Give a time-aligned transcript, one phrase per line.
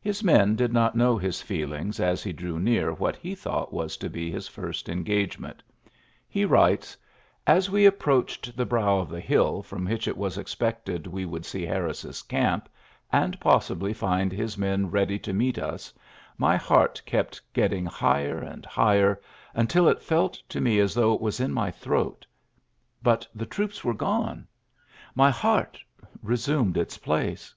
[0.00, 3.98] His men did not know his feelings as he drew near what he thought was
[3.98, 5.62] to be his first engagement.
[6.26, 6.96] He writes:^^
[7.46, 7.68] As iiuiaiy v;ou 40 ULYSSES S.
[7.68, 11.44] GEAUT we approaclied the brow of the hill from which it was expected we would
[11.44, 12.70] see Harris's camp,
[13.12, 15.92] and possibly find his men ready to meet ns,
[16.38, 19.20] my heart kept getting higher and higher,
[19.54, 22.22] until it felt to me as though it was in my throatj...
[23.02, 24.46] but the troops were gone.
[25.14, 25.78] My heart
[26.22, 27.54] resumed its place.